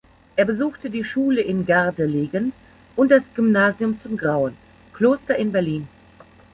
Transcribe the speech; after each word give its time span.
Er 0.35 0.45
besuchte 0.45 0.89
die 0.89 1.03
Schule 1.03 1.41
in 1.41 1.67
Gardelegen 1.67 2.53
und 2.95 3.11
das 3.11 3.31
Gymnasium 3.35 3.99
zum 4.01 4.17
Grauen 4.17 4.57
Kloster 4.93 5.35
in 5.35 5.51
Berlin. 5.51 5.87